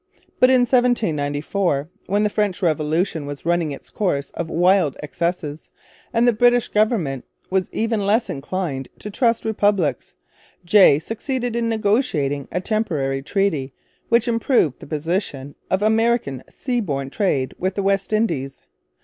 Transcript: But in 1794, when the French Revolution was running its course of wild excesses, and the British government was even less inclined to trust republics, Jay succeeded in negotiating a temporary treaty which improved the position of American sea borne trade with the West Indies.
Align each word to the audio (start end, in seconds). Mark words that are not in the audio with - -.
But 0.39 0.49
in 0.49 0.61
1794, 0.61 1.87
when 2.07 2.23
the 2.23 2.29
French 2.31 2.63
Revolution 2.63 3.27
was 3.27 3.45
running 3.45 3.71
its 3.71 3.91
course 3.91 4.31
of 4.31 4.49
wild 4.49 4.97
excesses, 5.03 5.69
and 6.11 6.27
the 6.27 6.33
British 6.33 6.69
government 6.69 7.23
was 7.51 7.69
even 7.71 8.03
less 8.03 8.27
inclined 8.27 8.89
to 8.97 9.11
trust 9.11 9.45
republics, 9.45 10.15
Jay 10.65 10.97
succeeded 10.97 11.55
in 11.55 11.69
negotiating 11.69 12.47
a 12.51 12.61
temporary 12.61 13.21
treaty 13.21 13.73
which 14.09 14.27
improved 14.27 14.79
the 14.79 14.87
position 14.87 15.53
of 15.69 15.83
American 15.83 16.41
sea 16.49 16.81
borne 16.81 17.11
trade 17.11 17.53
with 17.59 17.75
the 17.75 17.83
West 17.83 18.11
Indies. 18.11 18.63